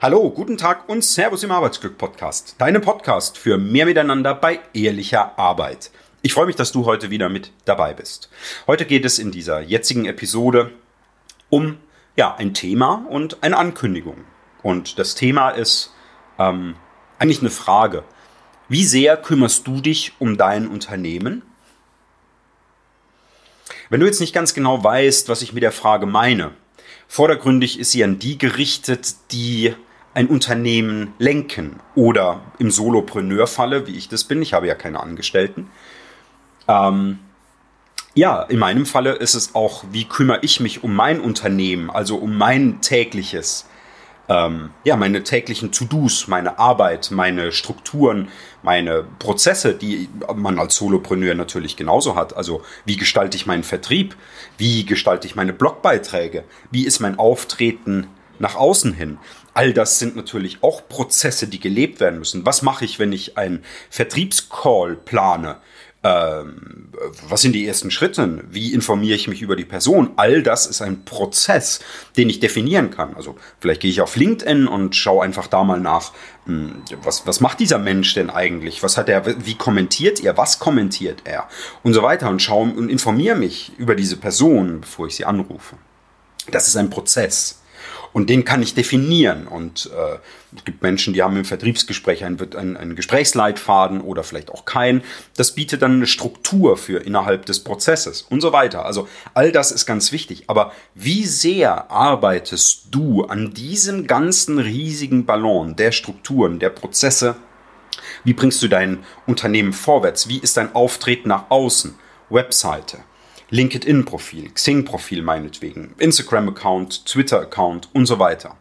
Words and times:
Hallo, 0.00 0.30
guten 0.30 0.56
Tag 0.56 0.88
und 0.88 1.02
Servus 1.02 1.42
im 1.42 1.50
Arbeitsglück 1.50 1.98
Podcast. 1.98 2.54
Deinem 2.58 2.82
Podcast 2.82 3.36
für 3.36 3.58
mehr 3.58 3.84
Miteinander 3.84 4.32
bei 4.32 4.60
ehrlicher 4.72 5.36
Arbeit. 5.36 5.90
Ich 6.22 6.34
freue 6.34 6.46
mich, 6.46 6.54
dass 6.54 6.70
du 6.70 6.84
heute 6.84 7.10
wieder 7.10 7.28
mit 7.28 7.50
dabei 7.64 7.94
bist. 7.94 8.30
Heute 8.68 8.84
geht 8.84 9.04
es 9.04 9.18
in 9.18 9.32
dieser 9.32 9.60
jetzigen 9.60 10.04
Episode 10.04 10.70
um 11.50 11.78
ja, 12.14 12.32
ein 12.36 12.54
Thema 12.54 13.06
und 13.10 13.42
eine 13.42 13.56
Ankündigung. 13.56 14.18
Und 14.62 15.00
das 15.00 15.16
Thema 15.16 15.50
ist 15.50 15.92
ähm, 16.38 16.76
eigentlich 17.18 17.40
eine 17.40 17.50
Frage. 17.50 18.04
Wie 18.68 18.84
sehr 18.84 19.16
kümmerst 19.16 19.66
du 19.66 19.80
dich 19.80 20.12
um 20.20 20.36
dein 20.36 20.68
Unternehmen? 20.68 21.42
Wenn 23.90 23.98
du 23.98 24.06
jetzt 24.06 24.20
nicht 24.20 24.32
ganz 24.32 24.54
genau 24.54 24.84
weißt, 24.84 25.28
was 25.28 25.42
ich 25.42 25.52
mit 25.52 25.64
der 25.64 25.72
Frage 25.72 26.06
meine, 26.06 26.52
vordergründig 27.08 27.80
ist 27.80 27.90
sie 27.90 28.04
an 28.04 28.20
die 28.20 28.38
gerichtet, 28.38 29.16
die 29.32 29.74
ein 30.18 30.26
Unternehmen 30.26 31.14
lenken 31.20 31.78
oder 31.94 32.40
im 32.58 32.72
Solopreneur-Falle, 32.72 33.86
wie 33.86 33.96
ich 33.96 34.08
das 34.08 34.24
bin, 34.24 34.42
ich 34.42 34.52
habe 34.52 34.66
ja 34.66 34.74
keine 34.74 34.98
Angestellten. 34.98 35.70
Ähm, 36.66 37.20
ja, 38.14 38.42
in 38.42 38.58
meinem 38.58 38.84
Falle 38.84 39.12
ist 39.12 39.34
es 39.34 39.54
auch, 39.54 39.84
wie 39.92 40.06
kümmere 40.06 40.40
ich 40.42 40.58
mich 40.58 40.82
um 40.82 40.92
mein 40.92 41.20
Unternehmen, 41.20 41.88
also 41.88 42.16
um 42.16 42.36
mein 42.36 42.80
tägliches, 42.80 43.68
ähm, 44.28 44.70
ja, 44.82 44.96
meine 44.96 45.22
täglichen 45.22 45.70
To-Dos, 45.70 46.26
meine 46.26 46.58
Arbeit, 46.58 47.12
meine 47.12 47.52
Strukturen, 47.52 48.26
meine 48.64 49.04
Prozesse, 49.20 49.74
die 49.74 50.08
man 50.34 50.58
als 50.58 50.74
Solopreneur 50.74 51.36
natürlich 51.36 51.76
genauso 51.76 52.16
hat. 52.16 52.36
Also 52.36 52.62
wie 52.84 52.96
gestalte 52.96 53.36
ich 53.36 53.46
meinen 53.46 53.62
Vertrieb? 53.62 54.16
Wie 54.56 54.84
gestalte 54.84 55.28
ich 55.28 55.36
meine 55.36 55.52
Blogbeiträge? 55.52 56.42
Wie 56.72 56.86
ist 56.86 56.98
mein 56.98 57.20
Auftreten 57.20 58.08
nach 58.40 58.54
außen 58.54 58.92
hin. 58.92 59.18
All 59.54 59.72
das 59.72 59.98
sind 59.98 60.16
natürlich 60.16 60.62
auch 60.62 60.88
Prozesse, 60.88 61.48
die 61.48 61.60
gelebt 61.60 62.00
werden 62.00 62.18
müssen. 62.18 62.46
Was 62.46 62.62
mache 62.62 62.84
ich, 62.84 62.98
wenn 62.98 63.12
ich 63.12 63.36
einen 63.36 63.64
Vertriebscall 63.90 64.96
plane? 64.96 65.56
Ähm, 66.04 66.92
was 67.28 67.42
sind 67.42 67.52
die 67.52 67.66
ersten 67.66 67.90
Schritte? 67.90 68.44
Wie 68.48 68.72
informiere 68.72 69.16
ich 69.16 69.26
mich 69.26 69.42
über 69.42 69.56
die 69.56 69.64
Person? 69.64 70.12
All 70.14 70.44
das 70.44 70.66
ist 70.66 70.80
ein 70.80 71.04
Prozess, 71.04 71.80
den 72.16 72.30
ich 72.30 72.38
definieren 72.38 72.92
kann. 72.92 73.16
Also 73.16 73.36
vielleicht 73.58 73.80
gehe 73.80 73.90
ich 73.90 74.00
auf 74.00 74.14
LinkedIn 74.14 74.68
und 74.68 74.94
schaue 74.94 75.24
einfach 75.24 75.48
da 75.48 75.64
mal 75.64 75.80
nach, 75.80 76.12
hm, 76.46 76.82
was, 77.02 77.26
was 77.26 77.40
macht 77.40 77.58
dieser 77.58 77.78
Mensch 77.78 78.14
denn 78.14 78.30
eigentlich? 78.30 78.84
Was 78.84 78.96
hat 78.96 79.08
er, 79.08 79.44
wie 79.44 79.56
kommentiert 79.56 80.22
er? 80.22 80.36
Was 80.36 80.60
kommentiert 80.60 81.22
er? 81.24 81.48
Und 81.82 81.94
so 81.94 82.02
weiter 82.02 82.30
und 82.30 82.40
schaue 82.40 82.70
und 82.70 82.88
informiere 82.90 83.36
mich 83.36 83.72
über 83.76 83.96
diese 83.96 84.18
Person, 84.18 84.82
bevor 84.82 85.08
ich 85.08 85.16
sie 85.16 85.24
anrufe. 85.24 85.76
Das 86.50 86.68
ist 86.68 86.76
ein 86.76 86.90
Prozess. 86.90 87.60
Und 88.12 88.30
den 88.30 88.44
kann 88.44 88.62
ich 88.62 88.74
definieren. 88.74 89.46
Und 89.46 89.90
äh, 89.94 90.18
es 90.56 90.64
gibt 90.64 90.82
Menschen, 90.82 91.14
die 91.14 91.22
haben 91.22 91.36
im 91.36 91.44
Vertriebsgespräch 91.44 92.24
einen, 92.24 92.38
einen, 92.54 92.76
einen 92.76 92.96
Gesprächsleitfaden 92.96 94.00
oder 94.00 94.24
vielleicht 94.24 94.50
auch 94.50 94.64
keinen. 94.64 95.02
Das 95.36 95.54
bietet 95.54 95.82
dann 95.82 95.96
eine 95.96 96.06
Struktur 96.06 96.76
für 96.76 96.98
innerhalb 96.98 97.46
des 97.46 97.60
Prozesses 97.60 98.22
und 98.22 98.40
so 98.40 98.52
weiter. 98.52 98.84
Also 98.84 99.08
all 99.34 99.52
das 99.52 99.70
ist 99.70 99.86
ganz 99.86 100.12
wichtig. 100.12 100.44
Aber 100.46 100.72
wie 100.94 101.26
sehr 101.26 101.90
arbeitest 101.90 102.86
du 102.90 103.24
an 103.24 103.52
diesem 103.52 104.06
ganzen 104.06 104.58
riesigen 104.58 105.26
Ballon 105.26 105.76
der 105.76 105.92
Strukturen, 105.92 106.58
der 106.58 106.70
Prozesse? 106.70 107.36
Wie 108.24 108.32
bringst 108.32 108.62
du 108.62 108.68
dein 108.68 108.98
Unternehmen 109.26 109.72
vorwärts? 109.72 110.28
Wie 110.28 110.38
ist 110.38 110.56
dein 110.56 110.74
Auftreten 110.74 111.28
nach 111.28 111.50
außen? 111.50 111.94
Webseite, 112.30 112.98
LinkedIn-Profil, 113.50 114.50
Xing-Profil 114.50 115.22
meinetwegen, 115.22 115.94
Instagram-Account, 115.98 117.06
Twitter-Account 117.06 117.88
und 117.92 118.06
so 118.06 118.18
weiter. 118.18 118.56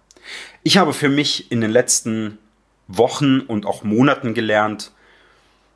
Ich 0.64 0.78
habe 0.78 0.94
für 0.94 1.10
mich 1.10 1.52
in 1.52 1.62
den 1.62 1.72
letzten 1.72 2.38
Wochen 2.88 3.42
und 3.42 3.66
auch 3.66 3.84
Monaten 3.84 4.34
gelernt, 4.34 4.92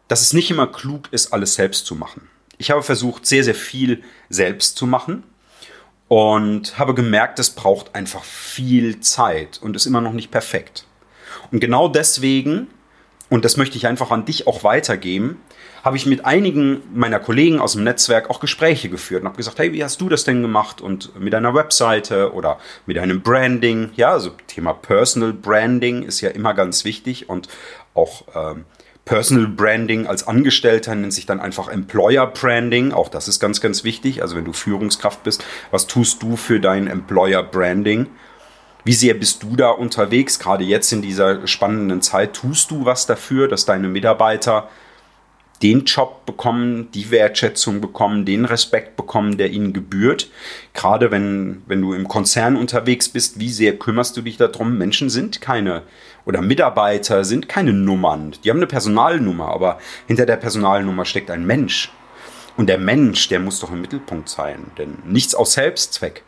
dass 0.08 0.22
es 0.22 0.34
nicht 0.34 0.52
immer 0.52 0.68
klug 0.68 1.10
ist, 1.12 1.34
alles 1.34 1.56
selbst 1.56 1.86
zu 1.86 1.96
machen. 1.96 2.30
Ich 2.58 2.72
habe 2.72 2.84
versucht, 2.84 3.26
sehr, 3.26 3.44
sehr 3.44 3.56
viel 3.56 4.04
selbst 4.30 4.78
zu 4.78 4.86
machen 4.86 5.24
und 6.08 6.78
habe 6.78 6.94
gemerkt, 6.94 7.40
es 7.40 7.50
braucht 7.50 7.96
einfach 7.96 8.24
viel 8.24 9.00
Zeit 9.00 9.60
und 9.62 9.76
ist 9.76 9.86
immer 9.86 10.02
noch 10.02 10.14
nicht 10.14 10.32
perfekt. 10.32 10.86
Und 11.52 11.60
genau 11.60 11.88
deswegen, 11.88 12.68
und 13.32 13.46
das 13.46 13.56
möchte 13.56 13.78
ich 13.78 13.88
einfach 13.88 14.12
an 14.12 14.26
dich 14.26 14.46
auch 14.46 14.66
weitergeben, 14.66 15.42
habe 15.86 15.96
ich 15.96 16.06
mit 16.06 16.26
einigen 16.26 16.82
meiner 16.94 17.18
Kollegen 17.18 17.62
aus 17.62 17.74
dem 17.74 17.86
Netzwerk 17.86 18.30
auch 18.30 18.42
Gespräche 18.42 18.90
geführt 18.90 19.22
und 19.22 19.28
habe 19.30 19.38
gesagt, 19.38 19.58
hey, 19.58 19.72
wie 19.72 19.86
hast 19.86 20.02
du 20.02 20.10
das 20.10 20.26
denn 20.26 20.42
gemacht 20.42 20.82
und 20.82 21.18
mit 21.18 21.34
einer 21.34 21.56
Webseite 21.56 22.34
oder 22.34 22.60
mit 22.86 22.98
einem 22.98 23.22
Branding? 23.22 23.92
Ja, 23.96 24.12
also 24.12 24.32
Thema 24.48 24.74
Personal 24.74 25.32
Branding 25.32 26.04
ist 26.04 26.20
ja 26.20 26.30
immer 26.30 26.54
ganz 26.54 26.84
wichtig 26.84 27.30
und 27.30 27.48
auch 27.94 28.26
ähm, 28.36 28.66
Personal 29.06 29.48
Branding 29.48 30.08
als 30.08 30.28
Angestellter 30.28 30.94
nennt 30.94 31.14
sich 31.14 31.26
dann 31.26 31.40
einfach 31.40 31.70
Employer 31.70 32.28
Branding. 32.28 32.92
Auch 32.92 33.08
das 33.08 33.30
ist 33.30 33.40
ganz, 33.40 33.62
ganz 33.62 33.86
wichtig. 33.86 34.22
Also 34.22 34.36
wenn 34.36 34.46
du 34.46 34.52
Führungskraft 34.52 35.24
bist, 35.24 35.46
was 35.72 35.88
tust 35.88 36.22
du 36.22 36.36
für 36.36 36.60
dein 36.60 36.88
Employer 36.88 37.44
Branding? 37.44 38.08
Wie 38.84 38.94
sehr 38.94 39.14
bist 39.14 39.44
du 39.44 39.56
da 39.56 39.70
unterwegs? 39.70 40.40
Gerade 40.40 40.64
jetzt 40.64 40.92
in 40.92 41.02
dieser 41.02 41.46
spannenden 41.48 42.02
Zeit 42.02 42.34
tust 42.34 42.72
du 42.72 42.86
was 42.86 43.06
dafür, 43.06 43.48
dass 43.48 43.66
deine 43.66 43.88
Mitarbeiter 43.88 44.70
den 45.62 45.86
Job 45.86 46.26
bekommen, 46.26 46.90
die 46.92 47.12
Wertschätzung 47.12 47.82
bekommen, 47.82 48.26
den 48.26 48.46
Respekt 48.46 48.96
bekommen, 48.96 49.38
der 49.38 49.52
ihnen 49.52 49.74
gebührt. 49.74 50.32
Gerade 50.74 51.12
wenn, 51.12 51.62
wenn 51.68 51.82
du 51.82 51.94
im 51.94 52.08
Konzern 52.08 52.56
unterwegs 52.56 53.10
bist, 53.10 53.40
wie 53.40 53.50
sehr 53.50 53.78
kümmerst 53.78 54.18
du 54.18 54.22
dich 54.22 54.38
darum? 54.38 54.78
Menschen 54.78 55.10
sind 55.10 55.42
keine 55.42 55.84
oder 56.26 56.42
Mitarbeiter 56.42 57.24
sind 57.24 57.48
keine 57.48 57.74
Nummern. 57.74 58.34
Die 58.44 58.50
haben 58.50 58.58
eine 58.58 58.68
Personalnummer, 58.68 59.50
aber 59.50 59.80
hinter 60.08 60.26
der 60.26 60.38
Personalnummer 60.38 61.06
steckt 61.06 61.30
ein 61.30 61.46
Mensch. 61.46 61.92
Und 62.58 62.68
der 62.68 62.78
Mensch, 62.78 63.28
der 63.30 63.40
muss 63.40 63.60
doch 63.60 63.72
im 63.72 63.82
Mittelpunkt 63.82 64.30
sein, 64.30 64.72
denn 64.78 64.98
nichts 65.06 65.36
aus 65.36 65.54
Selbstzweck. 65.54 66.24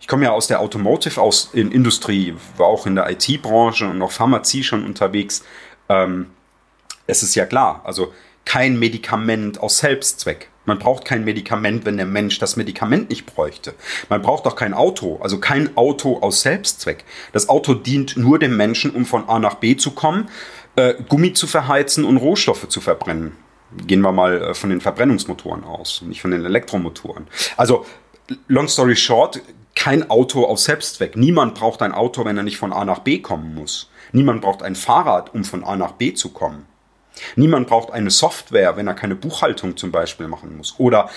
Ich 0.00 0.08
komme 0.08 0.24
ja 0.24 0.32
aus 0.32 0.46
der 0.46 0.60
Automotive-Industrie, 0.60 2.34
war 2.56 2.66
auch 2.66 2.86
in 2.86 2.94
der 2.94 3.10
IT-Branche 3.10 3.86
und 3.86 4.00
auch 4.02 4.10
Pharmazie 4.10 4.64
schon 4.64 4.84
unterwegs. 4.84 5.44
Ähm, 5.88 6.30
es 7.06 7.22
ist 7.22 7.34
ja 7.34 7.44
klar, 7.44 7.82
also 7.84 8.12
kein 8.44 8.78
Medikament 8.78 9.60
aus 9.60 9.78
Selbstzweck. 9.78 10.48
Man 10.64 10.78
braucht 10.78 11.04
kein 11.04 11.24
Medikament, 11.24 11.84
wenn 11.84 11.96
der 11.96 12.06
Mensch 12.06 12.38
das 12.38 12.56
Medikament 12.56 13.10
nicht 13.10 13.26
bräuchte. 13.26 13.74
Man 14.08 14.22
braucht 14.22 14.46
auch 14.46 14.56
kein 14.56 14.74
Auto, 14.74 15.18
also 15.20 15.38
kein 15.38 15.76
Auto 15.76 16.18
aus 16.20 16.42
Selbstzweck. 16.42 17.04
Das 17.32 17.48
Auto 17.48 17.74
dient 17.74 18.16
nur 18.16 18.38
dem 18.38 18.56
Menschen, 18.56 18.92
um 18.92 19.04
von 19.04 19.28
A 19.28 19.38
nach 19.38 19.56
B 19.56 19.76
zu 19.76 19.92
kommen, 19.92 20.28
äh, 20.76 20.94
Gummi 21.08 21.32
zu 21.32 21.46
verheizen 21.46 22.04
und 22.04 22.16
Rohstoffe 22.16 22.68
zu 22.68 22.80
verbrennen. 22.80 23.36
Gehen 23.86 24.00
wir 24.00 24.12
mal 24.12 24.42
äh, 24.42 24.54
von 24.54 24.70
den 24.70 24.80
Verbrennungsmotoren 24.80 25.64
aus, 25.64 26.02
nicht 26.02 26.20
von 26.20 26.30
den 26.30 26.44
Elektromotoren. 26.44 27.26
Also, 27.56 27.86
long 28.48 28.68
story 28.68 28.96
short, 28.96 29.40
kein 29.80 30.10
Auto 30.10 30.44
aus 30.44 30.64
Selbstzweck. 30.64 31.16
Niemand 31.16 31.54
braucht 31.54 31.80
ein 31.80 31.92
Auto, 31.92 32.26
wenn 32.26 32.36
er 32.36 32.42
nicht 32.42 32.58
von 32.58 32.70
A 32.70 32.84
nach 32.84 32.98
B 32.98 33.20
kommen 33.20 33.54
muss. 33.54 33.90
Niemand 34.12 34.42
braucht 34.42 34.62
ein 34.62 34.74
Fahrrad, 34.74 35.32
um 35.34 35.42
von 35.42 35.64
A 35.64 35.74
nach 35.74 35.92
B 35.92 36.12
zu 36.12 36.34
kommen. 36.34 36.66
Niemand 37.34 37.66
braucht 37.66 37.90
eine 37.90 38.10
Software, 38.10 38.76
wenn 38.76 38.86
er 38.86 38.92
keine 38.92 39.14
Buchhaltung 39.14 39.78
zum 39.78 39.90
Beispiel 39.90 40.28
machen 40.28 40.54
muss. 40.54 40.74
Oder 40.76 41.08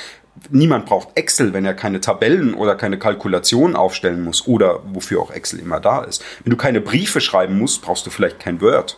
niemand 0.49 0.85
braucht 0.85 1.09
Excel, 1.15 1.51
wenn 1.51 1.65
er 1.65 1.73
keine 1.73 1.99
Tabellen 1.99 2.53
oder 2.53 2.75
keine 2.75 2.97
Kalkulationen 2.97 3.75
aufstellen 3.75 4.23
muss. 4.23 4.47
Oder 4.47 4.79
wofür 4.93 5.21
auch 5.21 5.31
Excel 5.31 5.59
immer 5.59 5.81
da 5.81 6.01
ist. 6.01 6.23
Wenn 6.45 6.51
du 6.51 6.57
keine 6.57 6.79
Briefe 6.79 7.19
schreiben 7.19 7.59
musst, 7.59 7.81
brauchst 7.81 8.05
du 8.05 8.11
vielleicht 8.11 8.39
kein 8.39 8.61
Word. 8.61 8.97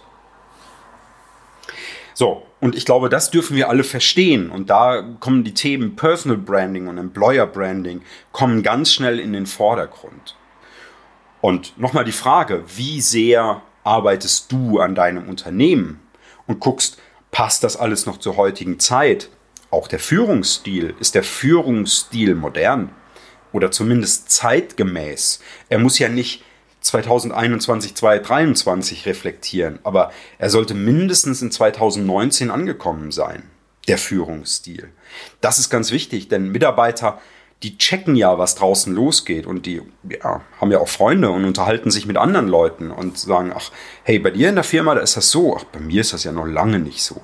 So, 2.13 2.43
und 2.61 2.75
ich 2.75 2.85
glaube, 2.85 3.09
das 3.09 3.31
dürfen 3.31 3.55
wir 3.55 3.69
alle 3.69 3.83
verstehen. 3.83 4.49
Und 4.49 4.69
da 4.69 5.01
kommen 5.19 5.43
die 5.43 5.53
Themen 5.53 5.95
Personal 5.95 6.37
Branding 6.37 6.87
und 6.87 6.97
Employer 6.97 7.45
Branding 7.45 8.01
kommen 8.31 8.63
ganz 8.63 8.93
schnell 8.93 9.19
in 9.19 9.33
den 9.33 9.45
Vordergrund. 9.45 10.35
Und 11.41 11.77
nochmal 11.77 12.05
die 12.05 12.11
Frage, 12.11 12.63
wie 12.75 13.01
sehr 13.01 13.61
arbeitest 13.83 14.51
du 14.51 14.79
an 14.79 14.95
deinem 14.95 15.29
Unternehmen? 15.29 15.99
und 16.47 16.59
guckst, 16.59 16.97
passt 17.31 17.63
das 17.63 17.77
alles 17.77 18.05
noch 18.05 18.17
zur 18.17 18.37
heutigen 18.37 18.79
Zeit? 18.79 19.29
Auch 19.71 19.87
der 19.87 19.99
Führungsstil, 19.99 20.95
ist 20.99 21.15
der 21.15 21.23
Führungsstil 21.23 22.35
modern 22.35 22.91
oder 23.51 23.71
zumindest 23.71 24.29
zeitgemäß? 24.29 25.41
Er 25.69 25.79
muss 25.79 25.99
ja 25.99 26.09
nicht 26.09 26.43
2021, 26.85 27.95
2023 27.95 29.05
reflektieren, 29.05 29.79
aber 29.83 30.11
er 30.37 30.49
sollte 30.49 30.73
mindestens 30.73 31.41
in 31.41 31.51
2019 31.51 32.51
angekommen 32.51 33.11
sein, 33.11 33.43
der 33.87 33.97
Führungsstil. 33.97 34.89
Das 35.41 35.59
ist 35.59 35.69
ganz 35.69 35.91
wichtig, 35.91 36.27
denn 36.27 36.51
Mitarbeiter 36.51 37.19
die 37.63 37.77
checken 37.77 38.15
ja, 38.15 38.37
was 38.37 38.55
draußen 38.55 38.93
losgeht 38.93 39.47
und 39.47 39.65
die 39.65 39.81
ja, 40.07 40.41
haben 40.59 40.71
ja 40.71 40.79
auch 40.79 40.87
Freunde 40.87 41.31
und 41.31 41.45
unterhalten 41.45 41.89
sich 41.89 42.05
mit 42.05 42.17
anderen 42.17 42.47
Leuten 42.47 42.91
und 42.91 43.17
sagen, 43.17 43.53
ach, 43.55 43.71
hey, 44.03 44.19
bei 44.19 44.29
dir 44.29 44.49
in 44.49 44.55
der 44.55 44.63
Firma, 44.63 44.93
da 44.93 45.01
ist 45.01 45.17
das 45.17 45.31
so, 45.31 45.57
ach, 45.57 45.63
bei 45.63 45.79
mir 45.79 46.01
ist 46.01 46.13
das 46.13 46.23
ja 46.23 46.31
noch 46.31 46.45
lange 46.45 46.79
nicht 46.79 47.01
so. 47.01 47.21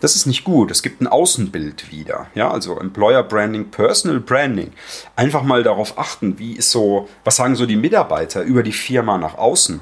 Das 0.00 0.14
ist 0.14 0.26
nicht 0.26 0.44
gut. 0.44 0.70
Es 0.70 0.82
gibt 0.82 1.00
ein 1.00 1.06
Außenbild 1.06 1.90
wieder. 1.90 2.28
Ja, 2.34 2.50
also 2.50 2.78
Employer 2.78 3.22
Branding, 3.22 3.70
Personal 3.70 4.20
Branding. 4.20 4.72
Einfach 5.16 5.42
mal 5.42 5.62
darauf 5.62 5.98
achten, 5.98 6.38
wie 6.38 6.52
ist 6.52 6.70
so, 6.70 7.08
was 7.24 7.36
sagen 7.36 7.56
so 7.56 7.66
die 7.66 7.76
Mitarbeiter 7.76 8.42
über 8.42 8.62
die 8.62 8.72
Firma 8.72 9.18
nach 9.18 9.36
außen? 9.36 9.80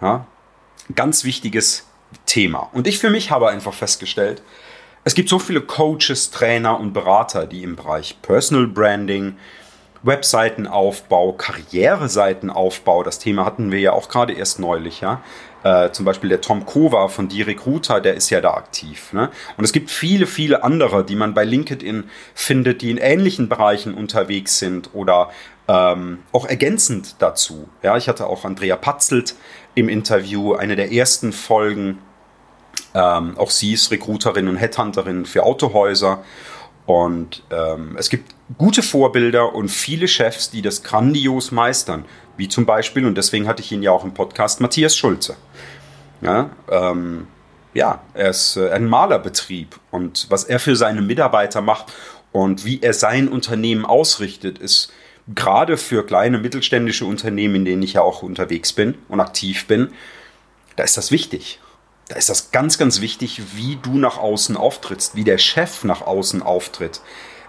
Ja? 0.00 0.26
Ganz 0.94 1.24
wichtiges 1.24 1.86
Thema. 2.24 2.70
Und 2.72 2.86
ich 2.86 2.98
für 2.98 3.10
mich 3.10 3.30
habe 3.30 3.48
einfach 3.48 3.74
festgestellt, 3.74 4.42
es 5.04 5.14
gibt 5.14 5.28
so 5.28 5.38
viele 5.38 5.60
Coaches, 5.60 6.30
Trainer 6.30 6.78
und 6.78 6.92
Berater, 6.92 7.46
die 7.46 7.62
im 7.62 7.76
Bereich 7.76 8.20
Personal 8.22 8.66
Branding, 8.66 9.36
Webseitenaufbau, 10.02 11.32
Karriereseitenaufbau, 11.32 13.02
das 13.02 13.18
Thema 13.18 13.44
hatten 13.44 13.72
wir 13.72 13.80
ja 13.80 13.92
auch 13.92 14.08
gerade 14.08 14.32
erst 14.32 14.58
neulich, 14.58 15.00
ja. 15.00 15.22
Äh, 15.64 15.90
zum 15.90 16.04
Beispiel 16.04 16.28
der 16.28 16.40
Tom 16.40 16.66
Kova 16.66 17.08
von 17.08 17.28
Die 17.28 17.42
Recruiter, 17.42 18.00
der 18.00 18.14
ist 18.14 18.30
ja 18.30 18.40
da 18.40 18.54
aktiv. 18.54 19.12
Ne? 19.12 19.30
Und 19.56 19.64
es 19.64 19.72
gibt 19.72 19.90
viele, 19.90 20.26
viele 20.26 20.62
andere, 20.62 21.04
die 21.04 21.16
man 21.16 21.34
bei 21.34 21.44
LinkedIn 21.44 22.04
findet, 22.34 22.80
die 22.82 22.90
in 22.90 22.96
ähnlichen 22.96 23.48
Bereichen 23.48 23.94
unterwegs 23.94 24.58
sind 24.58 24.90
oder 24.92 25.30
ähm, 25.66 26.20
auch 26.32 26.46
ergänzend 26.46 27.16
dazu. 27.18 27.68
Ja, 27.82 27.96
ich 27.96 28.08
hatte 28.08 28.26
auch 28.26 28.44
Andrea 28.44 28.76
Patzelt 28.76 29.34
im 29.74 29.88
Interview, 29.88 30.54
eine 30.54 30.76
der 30.76 30.92
ersten 30.92 31.32
Folgen. 31.32 31.98
Ähm, 32.94 33.36
auch 33.36 33.50
sie 33.50 33.72
ist 33.72 33.90
Recruiterin 33.90 34.48
und 34.48 34.56
Headhunterin 34.56 35.26
für 35.26 35.42
Autohäuser. 35.42 36.24
Und 36.88 37.42
ähm, 37.50 37.96
es 37.98 38.08
gibt 38.08 38.34
gute 38.56 38.82
Vorbilder 38.82 39.54
und 39.54 39.68
viele 39.68 40.08
Chefs, 40.08 40.50
die 40.50 40.62
das 40.62 40.82
grandios 40.82 41.52
meistern. 41.52 42.06
Wie 42.38 42.48
zum 42.48 42.64
Beispiel, 42.64 43.04
und 43.04 43.14
deswegen 43.14 43.46
hatte 43.46 43.60
ich 43.60 43.70
ihn 43.70 43.82
ja 43.82 43.90
auch 43.90 44.04
im 44.04 44.14
Podcast, 44.14 44.62
Matthias 44.62 44.96
Schulze. 44.96 45.36
Ja, 46.22 46.48
ähm, 46.70 47.26
ja 47.74 48.00
er 48.14 48.30
ist 48.30 48.56
äh, 48.56 48.70
ein 48.70 48.86
Malerbetrieb 48.86 49.78
und 49.90 50.28
was 50.30 50.44
er 50.44 50.58
für 50.58 50.76
seine 50.76 51.02
Mitarbeiter 51.02 51.60
macht 51.60 51.92
und 52.32 52.64
wie 52.64 52.80
er 52.80 52.94
sein 52.94 53.28
Unternehmen 53.28 53.84
ausrichtet, 53.84 54.58
ist 54.58 54.90
gerade 55.34 55.76
für 55.76 56.06
kleine 56.06 56.38
mittelständische 56.38 57.04
Unternehmen, 57.04 57.56
in 57.56 57.64
denen 57.66 57.82
ich 57.82 57.92
ja 57.92 58.00
auch 58.00 58.22
unterwegs 58.22 58.72
bin 58.72 58.94
und 59.08 59.20
aktiv 59.20 59.66
bin, 59.66 59.92
da 60.76 60.84
ist 60.84 60.96
das 60.96 61.10
wichtig 61.10 61.60
da 62.08 62.16
ist 62.16 62.28
das 62.28 62.50
ganz, 62.50 62.78
ganz 62.78 63.00
wichtig, 63.00 63.42
wie 63.54 63.76
du 63.76 63.98
nach 63.98 64.18
außen 64.18 64.56
auftrittst, 64.56 65.14
wie 65.14 65.24
der 65.24 65.38
Chef 65.38 65.84
nach 65.84 66.02
außen 66.02 66.42
auftritt. 66.42 67.00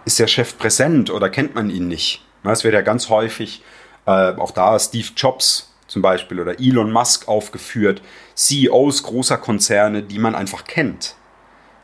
Ist 0.05 0.19
der 0.19 0.27
Chef 0.27 0.57
präsent 0.57 1.09
oder 1.09 1.29
kennt 1.29 1.55
man 1.55 1.69
ihn 1.69 1.87
nicht? 1.87 2.25
Es 2.43 2.63
wird 2.63 2.73
ja 2.73 2.81
ganz 2.81 3.09
häufig, 3.09 3.63
äh, 4.05 4.33
auch 4.35 4.51
da 4.51 4.77
Steve 4.79 5.07
Jobs 5.15 5.73
zum 5.87 6.01
Beispiel 6.01 6.39
oder 6.39 6.59
Elon 6.59 6.91
Musk 6.91 7.27
aufgeführt, 7.27 8.01
CEOs 8.35 9.03
großer 9.03 9.37
Konzerne, 9.37 10.03
die 10.03 10.19
man 10.19 10.35
einfach 10.35 10.65
kennt. 10.65 11.15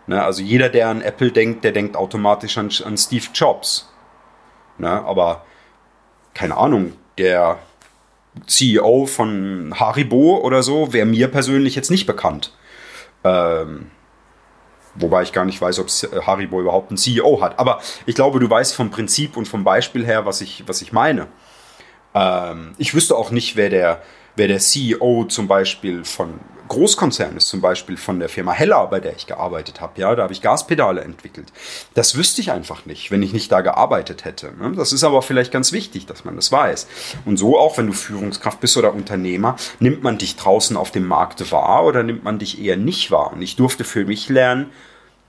Ne? 0.07 0.24
Also 0.24 0.44
jeder, 0.44 0.69
der 0.69 0.89
an 0.89 1.01
Apple 1.01 1.31
denkt, 1.31 1.63
der 1.63 1.72
denkt 1.72 1.95
automatisch 1.98 2.57
an, 2.57 2.69
an 2.83 2.98
Steve 2.98 3.25
Jobs. 3.33 3.89
Ne? 4.77 4.89
Aber 4.89 5.45
keine 6.33 6.56
Ahnung, 6.56 6.94
der 7.18 7.57
CEO 8.48 9.06
von 9.06 9.74
Haribo 9.80 10.38
oder 10.38 10.62
so 10.62 10.94
wäre 10.94 11.06
mir 11.06 11.30
persönlich 11.30 11.75
jetzt 11.75 11.89
nicht 11.89 12.06
bekannt. 12.06 12.51
Ähm, 13.25 13.89
wobei 14.94 15.24
ich 15.24 15.33
gar 15.33 15.45
nicht 15.45 15.60
weiß, 15.60 15.80
ob 15.80 15.88
äh, 15.88 16.22
Haribo 16.22 16.62
überhaupt 16.62 16.92
einen 16.92 16.98
CEO 16.98 17.42
hat. 17.42 17.60
Aber 17.60 17.81
ich 18.06 18.16
glaube, 18.16 18.39
du 18.39 18.50
weißt 18.50 18.75
vom 18.75 18.92
Prinzip 18.92 19.36
und 19.36 19.48
vom 19.48 19.63
Beispiel 19.63 20.06
her, 20.06 20.25
was 20.25 20.42
ich, 20.42 20.63
was 20.68 20.81
ich 20.81 20.94
meine. 20.94 21.27
Ähm, 22.13 22.75
ich 22.77 22.94
wüsste 22.94 23.16
auch 23.16 23.31
nicht, 23.31 23.56
wer 23.56 23.69
der, 23.69 24.01
wer 24.36 24.48
der 24.48 24.60
CEO 24.60 25.25
zum 25.25 25.48
Beispiel 25.48 26.06
von 26.06 26.39
Großkonzern 26.68 27.38
ist, 27.38 27.48
zum 27.48 27.62
Beispiel 27.62 27.98
von 27.98 28.20
der 28.20 28.30
Firma 28.30 28.52
Heller, 28.52 28.88
bei 28.88 29.00
der 29.00 29.16
ich 29.16 29.28
gearbeitet 29.28 29.82
habe. 29.82 30.00
Ja, 30.00 30.16
da 30.16 30.24
habe 30.24 30.34
ich 30.34 30.42
Gaspedale 30.42 31.02
entwickelt. 31.02 31.52
Das 31.94 32.18
wüsste 32.18 32.42
ich 32.42 32.52
einfach 32.52 32.86
nicht, 32.86 33.12
wenn 33.12 33.24
ich 33.24 33.34
nicht 33.34 33.52
da 33.52 33.62
gearbeitet 33.62 34.26
hätte. 34.26 34.54
Ne? 34.60 34.74
Das 34.76 34.94
ist 34.94 35.04
aber 35.04 35.22
vielleicht 35.22 35.52
ganz 35.52 35.72
wichtig, 35.72 36.06
dass 36.06 36.26
man 36.26 36.36
das 36.36 36.52
weiß. 36.52 36.88
Und 37.26 37.38
so 37.38 37.58
auch, 37.58 37.78
wenn 37.78 37.88
du 37.88 37.94
Führungskraft 37.94 38.60
bist 38.60 38.78
oder 38.78 38.94
Unternehmer, 38.94 39.56
nimmt 39.80 40.04
man 40.04 40.18
dich 40.18 40.36
draußen 40.36 40.78
auf 40.78 40.92
dem 40.92 41.06
Markt 41.06 41.52
wahr 41.52 41.86
oder 41.86 42.04
nimmt 42.04 42.24
man 42.24 42.40
dich 42.40 42.62
eher 42.62 42.78
nicht 42.78 43.12
wahr? 43.12 43.34
Und 43.34 43.42
ich 43.42 43.56
durfte 43.56 43.84
für 43.84 44.06
mich 44.06 44.30
lernen, 44.30 44.72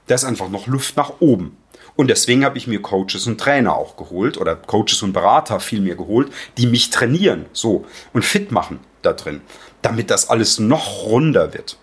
da 0.06 0.14
ist 0.14 0.24
einfach 0.24 0.48
noch 0.48 0.66
Luft 0.66 0.96
nach 0.96 1.14
oben. 1.20 1.56
Und 1.96 2.08
deswegen 2.08 2.44
habe 2.44 2.58
ich 2.58 2.66
mir 2.66 2.82
Coaches 2.82 3.26
und 3.26 3.40
Trainer 3.40 3.74
auch 3.74 3.96
geholt 3.96 4.38
oder 4.38 4.54
Coaches 4.54 5.02
und 5.02 5.12
Berater 5.12 5.60
vielmehr 5.60 5.96
geholt, 5.96 6.30
die 6.58 6.66
mich 6.66 6.90
trainieren, 6.90 7.46
so 7.52 7.86
und 8.12 8.24
fit 8.24 8.52
machen 8.52 8.80
da 9.02 9.12
drin 9.12 9.40
damit 9.82 10.10
das 10.10 10.30
alles 10.30 10.58
noch 10.58 11.04
runder 11.04 11.52
wird. 11.54 11.78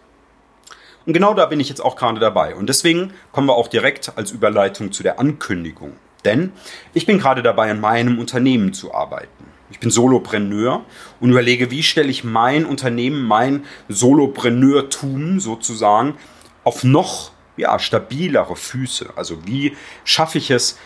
Und 1.06 1.14
genau 1.14 1.34
da 1.34 1.46
bin 1.46 1.60
ich 1.60 1.70
jetzt 1.70 1.82
auch 1.82 1.96
gerade 1.96 2.20
dabei. 2.20 2.56
Und 2.56 2.68
deswegen 2.68 3.14
kommen 3.32 3.48
wir 3.48 3.56
auch 3.56 3.68
direkt 3.68 4.14
als 4.16 4.32
Überleitung 4.32 4.92
zu 4.92 5.04
der 5.04 5.20
Ankündigung. 5.20 5.94
Denn 6.24 6.54
ich 6.94 7.06
bin 7.06 7.20
gerade 7.20 7.44
dabei, 7.44 7.72
an 7.72 7.82
meinem 7.82 8.20
Unternehmen 8.20 8.74
zu 8.74 8.94
arbeiten. 8.94 9.46
Ich 9.70 9.80
bin 9.80 9.90
Solopreneur 9.90 10.86
und 11.20 11.32
überlege, 11.32 11.72
wie 11.72 11.84
stelle 11.84 12.10
ich 12.10 12.24
mein 12.24 12.66
Unternehmen, 12.66 13.24
mein 13.24 13.66
Solopreneurtum 13.90 15.40
sozusagen 15.40 16.16
auf 16.64 16.84
noch 16.84 17.32
ja, 17.58 17.78
stabilere 17.80 18.56
Füße. 18.56 19.10
Also 19.16 19.46
wie 19.46 19.76
schaffe 20.06 20.38
ich 20.38 20.52
es, 20.52 20.78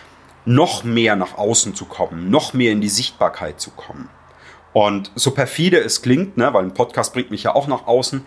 noch 0.46 0.86
mehr 0.86 1.18
nach 1.18 1.38
außen 1.38 1.76
zu 1.76 1.86
kommen, 1.86 2.30
noch 2.30 2.54
mehr 2.54 2.72
in 2.72 2.80
die 2.80 2.90
Sichtbarkeit 2.90 3.60
zu 3.60 3.72
kommen. 3.72 4.10
Und 4.78 5.10
so 5.16 5.32
perfide 5.32 5.80
es 5.80 6.04
klingt, 6.04 6.38
ne, 6.38 6.54
weil 6.54 6.64
ein 6.64 6.76
Podcast 6.76 7.12
bringt 7.12 7.32
mich 7.32 7.42
ja 7.42 7.56
auch 7.56 7.66
nach 7.66 7.88
außen, 7.88 8.22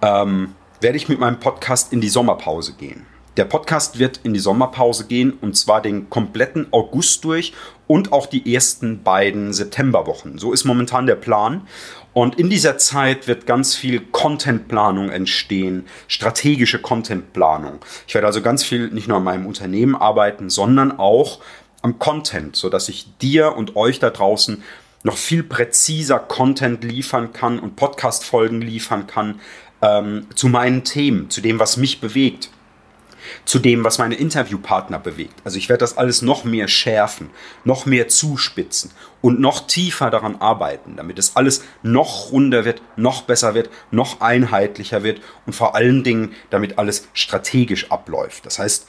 ähm, 0.00 0.54
werde 0.80 0.96
ich 0.96 1.10
mit 1.10 1.20
meinem 1.20 1.38
Podcast 1.38 1.92
in 1.92 2.00
die 2.00 2.08
Sommerpause 2.08 2.72
gehen. 2.72 3.04
Der 3.36 3.44
Podcast 3.44 3.98
wird 3.98 4.20
in 4.22 4.32
die 4.32 4.40
Sommerpause 4.40 5.06
gehen 5.06 5.34
und 5.38 5.58
zwar 5.58 5.82
den 5.82 6.08
kompletten 6.08 6.68
August 6.70 7.24
durch 7.24 7.52
und 7.86 8.10
auch 8.10 8.24
die 8.24 8.54
ersten 8.54 9.02
beiden 9.02 9.52
Septemberwochen. 9.52 10.38
So 10.38 10.54
ist 10.54 10.64
momentan 10.64 11.04
der 11.04 11.16
Plan. 11.16 11.66
Und 12.14 12.38
in 12.38 12.48
dieser 12.48 12.78
Zeit 12.78 13.28
wird 13.28 13.46
ganz 13.46 13.74
viel 13.74 14.00
Contentplanung 14.00 15.10
entstehen, 15.10 15.84
strategische 16.08 16.80
Contentplanung. 16.80 17.80
Ich 18.08 18.14
werde 18.14 18.26
also 18.26 18.40
ganz 18.40 18.64
viel 18.64 18.88
nicht 18.88 19.08
nur 19.08 19.18
an 19.18 19.24
meinem 19.24 19.44
Unternehmen 19.44 19.94
arbeiten, 19.94 20.48
sondern 20.48 20.98
auch 20.98 21.40
am 21.82 21.98
Content, 21.98 22.56
sodass 22.56 22.88
ich 22.88 23.18
dir 23.18 23.56
und 23.56 23.76
euch 23.76 23.98
da 23.98 24.08
draußen 24.08 24.62
noch 25.02 25.16
viel 25.16 25.42
präziser 25.42 26.18
Content 26.18 26.84
liefern 26.84 27.32
kann 27.32 27.58
und 27.58 27.76
Podcast-Folgen 27.76 28.60
liefern 28.60 29.06
kann 29.06 29.40
ähm, 29.82 30.26
zu 30.34 30.48
meinen 30.48 30.84
Themen, 30.84 31.30
zu 31.30 31.40
dem, 31.40 31.58
was 31.58 31.76
mich 31.76 32.00
bewegt, 32.00 32.50
zu 33.44 33.58
dem, 33.58 33.84
was 33.84 33.98
meine 33.98 34.14
Interviewpartner 34.14 34.98
bewegt. 34.98 35.34
Also 35.44 35.58
ich 35.58 35.68
werde 35.68 35.80
das 35.80 35.96
alles 35.96 36.22
noch 36.22 36.44
mehr 36.44 36.68
schärfen, 36.68 37.30
noch 37.64 37.86
mehr 37.86 38.08
zuspitzen 38.08 38.90
und 39.20 39.40
noch 39.40 39.66
tiefer 39.66 40.10
daran 40.10 40.36
arbeiten, 40.36 40.96
damit 40.96 41.18
es 41.18 41.36
alles 41.36 41.62
noch 41.82 42.32
runder 42.32 42.64
wird, 42.64 42.82
noch 42.96 43.22
besser 43.22 43.54
wird, 43.54 43.70
noch 43.90 44.20
einheitlicher 44.20 45.02
wird 45.02 45.20
und 45.46 45.54
vor 45.54 45.74
allen 45.74 46.04
Dingen, 46.04 46.34
damit 46.50 46.78
alles 46.78 47.08
strategisch 47.14 47.90
abläuft. 47.90 48.46
Das 48.46 48.58
heißt, 48.58 48.86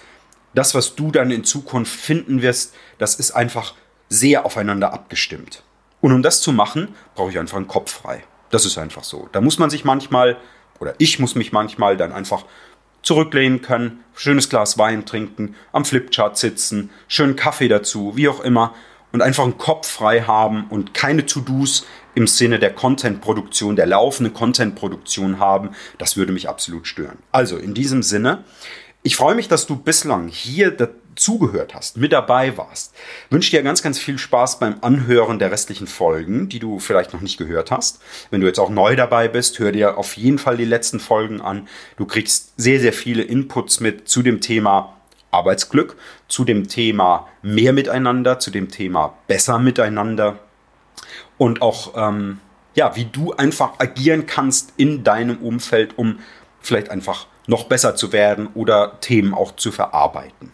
das, 0.53 0.75
was 0.75 0.95
du 0.95 1.11
dann 1.11 1.31
in 1.31 1.45
Zukunft 1.45 1.93
finden 1.93 2.41
wirst, 2.41 2.73
das 2.97 3.15
ist 3.15 3.31
einfach 3.31 3.75
sehr 4.09 4.45
aufeinander 4.45 4.91
abgestimmt. 4.93 5.63
Und 6.01 6.11
um 6.11 6.21
das 6.21 6.41
zu 6.41 6.51
machen, 6.51 6.95
brauche 7.15 7.29
ich 7.31 7.39
einfach 7.39 7.57
einen 7.57 7.67
Kopf 7.67 7.91
frei. 7.91 8.23
Das 8.49 8.65
ist 8.65 8.77
einfach 8.77 9.03
so. 9.03 9.29
Da 9.31 9.39
muss 9.39 9.59
man 9.59 9.69
sich 9.69 9.85
manchmal, 9.85 10.37
oder 10.79 10.95
ich 10.97 11.19
muss 11.19 11.35
mich 11.35 11.51
manchmal 11.51 11.95
dann 11.95 12.11
einfach 12.11 12.45
zurücklehnen 13.01 13.61
können, 13.61 14.03
schönes 14.13 14.49
Glas 14.49 14.77
Wein 14.77 15.05
trinken, 15.05 15.55
am 15.71 15.85
Flipchart 15.85 16.37
sitzen, 16.37 16.89
schönen 17.07 17.35
Kaffee 17.35 17.67
dazu, 17.67 18.15
wie 18.15 18.27
auch 18.27 18.41
immer, 18.41 18.73
und 19.11 19.21
einfach 19.21 19.43
einen 19.43 19.57
Kopf 19.57 19.89
frei 19.89 20.21
haben 20.21 20.67
und 20.69 20.93
keine 20.93 21.25
To-Dos 21.25 21.85
im 22.15 22.27
Sinne 22.27 22.59
der 22.59 22.73
Content-Produktion, 22.73 23.75
der 23.75 23.85
laufenden 23.85 24.33
Content-Produktion 24.33 25.39
haben. 25.39 25.71
Das 25.97 26.17
würde 26.17 26.31
mich 26.31 26.47
absolut 26.47 26.87
stören. 26.87 27.17
Also 27.31 27.57
in 27.57 27.73
diesem 27.73 28.03
Sinne, 28.03 28.43
ich 29.03 29.15
freue 29.15 29.35
mich, 29.35 29.47
dass 29.47 29.65
du 29.65 29.75
bislang 29.75 30.27
hier 30.27 30.75
zugehört 31.15 31.73
hast, 31.73 31.97
mit 31.97 32.13
dabei 32.13 32.57
warst. 32.57 32.93
Wünsche 33.29 33.51
dir 33.51 33.63
ganz, 33.63 33.81
ganz 33.81 33.99
viel 33.99 34.17
Spaß 34.17 34.59
beim 34.59 34.75
Anhören 34.81 35.39
der 35.39 35.51
restlichen 35.51 35.87
Folgen, 35.87 36.49
die 36.49 36.59
du 36.59 36.79
vielleicht 36.79 37.13
noch 37.13 37.21
nicht 37.21 37.37
gehört 37.37 37.71
hast. 37.71 38.01
Wenn 38.29 38.41
du 38.41 38.47
jetzt 38.47 38.59
auch 38.59 38.69
neu 38.69 38.95
dabei 38.95 39.27
bist, 39.27 39.59
hör 39.59 39.71
dir 39.71 39.97
auf 39.97 40.15
jeden 40.17 40.37
Fall 40.37 40.57
die 40.57 40.65
letzten 40.65 40.99
Folgen 40.99 41.41
an. 41.41 41.67
Du 41.97 42.05
kriegst 42.05 42.53
sehr, 42.57 42.79
sehr 42.79 42.93
viele 42.93 43.23
Inputs 43.23 43.79
mit 43.79 44.07
zu 44.07 44.21
dem 44.21 44.39
Thema 44.39 44.95
Arbeitsglück, 45.31 45.95
zu 46.27 46.45
dem 46.45 46.67
Thema 46.67 47.27
mehr 47.41 47.73
miteinander, 47.73 48.39
zu 48.39 48.51
dem 48.51 48.69
Thema 48.69 49.17
besser 49.27 49.59
miteinander 49.59 50.39
und 51.37 51.61
auch, 51.61 51.93
ähm, 51.95 52.39
ja, 52.75 52.95
wie 52.95 53.05
du 53.05 53.33
einfach 53.33 53.79
agieren 53.79 54.25
kannst 54.27 54.73
in 54.77 55.03
deinem 55.03 55.37
Umfeld, 55.37 55.97
um 55.97 56.19
vielleicht 56.61 56.89
einfach 56.89 57.27
noch 57.47 57.65
besser 57.65 57.95
zu 57.95 58.11
werden 58.11 58.47
oder 58.53 58.99
Themen 59.01 59.33
auch 59.33 59.55
zu 59.55 59.71
verarbeiten. 59.71 60.51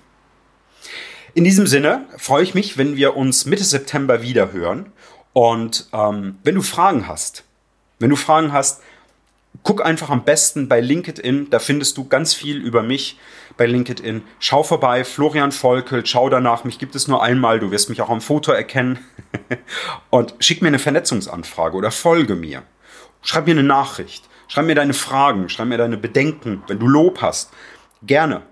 In 1.34 1.44
diesem 1.44 1.67
Sinne 1.67 2.06
freue 2.17 2.44
ich 2.44 2.56
mich, 2.56 2.77
wenn 2.77 2.96
wir 2.96 3.15
uns 3.15 3.46
Mitte 3.46 3.63
September 3.63 4.22
wieder 4.22 4.53
hören. 4.53 4.91
Und 5.34 5.88
ähm, 5.94 6.39
wenn 6.44 6.56
du 6.56 6.63
Fragen 6.63 7.08
hast, 7.08 7.44
wenn 8.00 8.10
du 8.10 8.15
Fragen 8.15 8.53
hast, 8.53 8.82
guck 9.63 9.86
einfach 9.86 10.10
am 10.10 10.24
besten 10.24 10.67
bei 10.67 10.82
LinkedIn. 10.82 11.50
Da 11.50 11.60
findest 11.60 11.98
du 11.98 12.08
ganz 12.08 12.34
viel 12.34 12.58
über 12.58 12.84
mich 12.84 13.20
bei 13.56 13.65
LinkedIn. 13.65 14.24
Schau 14.39 14.63
vorbei, 14.63 15.03
Florian 15.03 15.51
Volkel, 15.51 16.06
schau 16.06 16.29
danach. 16.29 16.63
Mich 16.63 16.79
gibt 16.79 16.96
es 16.96 17.08
nur 17.08 17.22
einmal. 17.22 17.60
Du 17.60 17.70
wirst 17.70 17.89
mich 17.89 18.01
auch 18.01 18.10
am 18.10 18.22
Foto 18.22 18.51
erkennen. 18.51 19.00
Und 20.10 20.34
schick 20.39 20.62
mir 20.62 20.70
eine 20.70 20.79
Vernetzungsanfrage 20.79 21.75
oder 21.77 21.91
folge 21.91 22.36
mir. 22.36 22.63
Schreib 23.22 23.46
mir 23.46 23.51
eine 23.51 23.63
Nachricht. 23.63 24.24
Schreib 24.48 24.66
mir 24.66 24.75
deine 24.75 24.94
Fragen. 24.94 25.50
Schreib 25.50 25.68
mir 25.68 25.77
deine 25.77 25.98
Bedenken. 25.98 26.63
Wenn 26.68 26.80
du 26.80 26.88
Lob 26.88 27.22
hast, 27.22 27.51
gerne. 28.04 28.44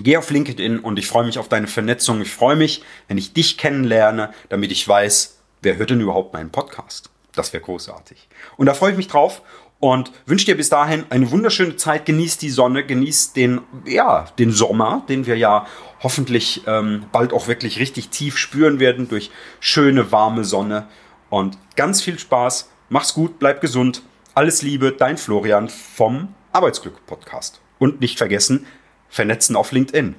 Geh 0.00 0.16
auf 0.16 0.30
LinkedIn 0.30 0.80
und 0.80 0.98
ich 0.98 1.06
freue 1.06 1.24
mich 1.24 1.38
auf 1.38 1.48
deine 1.48 1.68
Vernetzung. 1.68 2.20
Ich 2.20 2.30
freue 2.30 2.56
mich, 2.56 2.82
wenn 3.06 3.16
ich 3.16 3.32
dich 3.32 3.56
kennenlerne, 3.58 4.34
damit 4.48 4.72
ich 4.72 4.86
weiß, 4.86 5.38
wer 5.62 5.76
hört 5.76 5.90
denn 5.90 6.00
überhaupt 6.00 6.32
meinen 6.32 6.50
Podcast. 6.50 7.10
Das 7.34 7.52
wäre 7.52 7.62
großartig. 7.62 8.28
Und 8.56 8.66
da 8.66 8.74
freue 8.74 8.90
ich 8.92 8.96
mich 8.96 9.08
drauf 9.08 9.42
und 9.80 10.12
wünsche 10.26 10.46
dir 10.46 10.56
bis 10.56 10.68
dahin 10.68 11.04
eine 11.10 11.30
wunderschöne 11.30 11.76
Zeit. 11.76 12.06
Genieß 12.06 12.38
die 12.38 12.50
Sonne, 12.50 12.84
genieß 12.84 13.34
den, 13.34 13.60
ja, 13.86 14.26
den 14.38 14.50
Sommer, 14.50 15.04
den 15.08 15.26
wir 15.26 15.36
ja 15.36 15.66
hoffentlich 16.02 16.62
ähm, 16.66 17.06
bald 17.12 17.32
auch 17.32 17.46
wirklich 17.46 17.78
richtig 17.78 18.08
tief 18.08 18.36
spüren 18.36 18.80
werden 18.80 19.08
durch 19.08 19.30
schöne, 19.60 20.10
warme 20.10 20.44
Sonne. 20.44 20.88
Und 21.30 21.58
ganz 21.76 22.02
viel 22.02 22.18
Spaß. 22.18 22.70
Mach's 22.88 23.14
gut, 23.14 23.38
bleib 23.38 23.60
gesund. 23.60 24.02
Alles 24.36 24.62
Liebe, 24.62 24.90
dein 24.90 25.16
Florian 25.16 25.68
vom 25.68 26.34
Arbeitsglück 26.50 27.06
Podcast. 27.06 27.60
Und 27.78 28.00
nicht 28.00 28.18
vergessen, 28.18 28.66
vernetzen 29.08 29.54
auf 29.54 29.70
LinkedIn. 29.70 30.16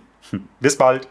Bis 0.61 0.77
bald. 0.77 1.09